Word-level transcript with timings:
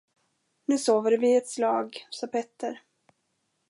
Nu 0.65 0.77
sover 0.77 1.17
vi 1.17 1.35
ett 1.37 1.47
slag, 1.47 2.07
sade 2.09 2.31
Petter. 2.31 2.81